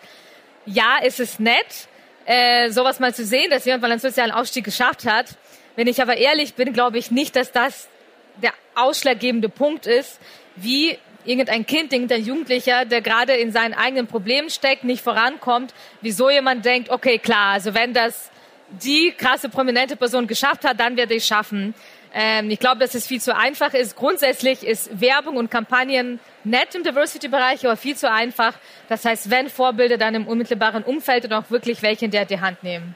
[0.68, 1.88] Ja, es ist nett,
[2.26, 5.36] äh, sowas mal zu sehen, dass jemand mal einen sozialen Aufstieg geschafft hat.
[5.76, 7.90] Wenn ich aber ehrlich bin, glaube ich nicht, dass das
[8.42, 10.20] der ausschlaggebende Punkt ist,
[10.56, 16.30] wie irgendein Kind, irgendein Jugendlicher, der gerade in seinen eigenen Problemen steckt, nicht vorankommt, wieso
[16.30, 18.32] jemand denkt, okay, klar, also wenn das
[18.70, 21.74] die krasse prominente Person geschafft hat, dann werde ich schaffen.
[22.14, 23.96] Ähm, ich glaube, dass es viel zu einfach ist.
[23.96, 28.54] Grundsätzlich ist Werbung und Kampagnen nett im Diversity-Bereich, aber viel zu einfach.
[28.90, 32.40] Das heißt, wenn Vorbilder dann im unmittelbaren Umfeld und auch wirklich welche in der die
[32.40, 32.96] Hand nehmen.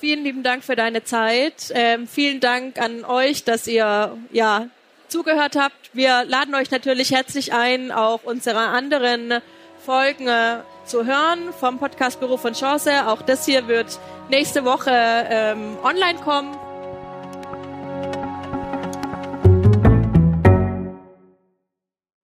[0.00, 1.72] Vielen lieben Dank für deine Zeit.
[1.74, 4.68] Ähm, vielen Dank an euch, dass ihr ja
[5.08, 5.90] zugehört habt.
[5.92, 9.40] Wir laden euch natürlich herzlich ein, auch unsere anderen
[9.84, 13.06] Folgen äh, zu hören vom Podcast Büro von Chance.
[13.08, 13.98] Auch das hier wird
[14.30, 16.67] nächste Woche ähm, online kommen.